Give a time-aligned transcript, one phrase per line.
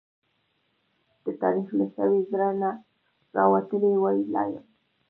[1.23, 2.71] د تاريخ له سوي زړه نه،
[3.37, 4.65] راوتلې واوي لا يم